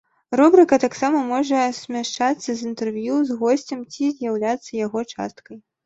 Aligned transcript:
Рубрыка 0.39 0.79
таксама 0.85 1.19
можа 1.33 1.59
сумяшчацца 1.81 2.49
з 2.49 2.57
інтэрв'ю 2.71 3.21
з 3.31 3.41
госцем 3.45 3.79
ці 3.93 4.13
з'яўляцца 4.19 4.71
яго 4.85 4.99
часткай. 5.17 5.57